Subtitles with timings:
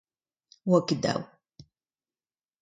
[0.65, 1.21] Ne oa ket dav!